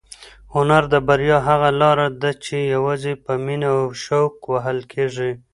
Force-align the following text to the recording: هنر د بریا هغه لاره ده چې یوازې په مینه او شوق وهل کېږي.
هنر 0.53 0.83
د 0.93 0.95
بریا 1.07 1.37
هغه 1.49 1.69
لاره 1.81 2.07
ده 2.21 2.31
چې 2.43 2.55
یوازې 2.73 3.13
په 3.23 3.31
مینه 3.45 3.69
او 3.79 3.85
شوق 4.03 4.33
وهل 4.53 4.79
کېږي. 4.93 5.31